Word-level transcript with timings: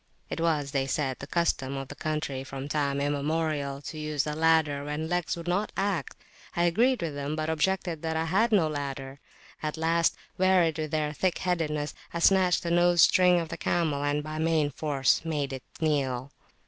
It 0.31 0.39
was, 0.41 0.71
they 0.71 0.87
said, 0.87 1.19
the 1.19 1.27
custom 1.27 1.77
of 1.77 1.87
the 1.89 1.93
country 1.95 2.43
from 2.43 2.67
time 2.67 2.99
immemorial 2.99 3.83
to 3.83 3.99
use 3.99 4.25
a 4.25 4.33
ladder 4.33 4.83
when 4.83 5.07
legs 5.07 5.37
would 5.37 5.47
not 5.47 5.71
act. 5.77 6.17
I 6.55 6.63
agreed 6.63 7.03
with 7.03 7.13
them, 7.13 7.35
but 7.35 7.51
objected 7.51 8.01
that 8.01 8.17
I 8.17 8.25
had 8.25 8.51
no 8.51 8.67
ladder. 8.67 9.19
At 9.61 9.77
last, 9.77 10.15
wearied 10.39 10.79
with 10.79 10.89
their 10.89 11.13
thick 11.13 11.37
headedness, 11.37 11.93
I 12.11 12.17
snatched 12.17 12.63
the 12.63 12.71
nose 12.71 13.03
string 13.03 13.39
of 13.39 13.49
the 13.49 13.57
camel, 13.57 14.03
and 14.03 14.23
by 14.23 14.39
main 14.39 14.71
force 14.71 15.23
made 15.23 15.53
it 15.53 15.61
kneel. 15.79 16.31